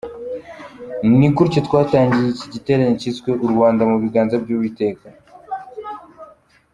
[1.17, 5.05] Ni gutyo twatangiye iki giterane cyiswe “U Rwanda mu Biganza by’Uwiteka”.